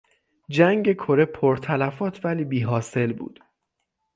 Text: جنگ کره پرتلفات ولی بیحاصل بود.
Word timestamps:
جنگ 0.49 0.93
کره 0.93 1.25
پرتلفات 1.25 2.25
ولی 2.25 2.45
بیحاصل 2.45 3.13
بود. 3.13 3.39